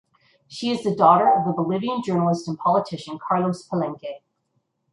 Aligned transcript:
She 0.47 0.71
is 0.71 0.83
the 0.83 0.95
daughter 0.95 1.31
of 1.31 1.45
the 1.45 1.51
Bolivian 1.53 2.01
journalist 2.01 2.47
and 2.47 2.57
politician 2.57 3.19
Carlos 3.19 3.67
Palenque. 3.67 4.23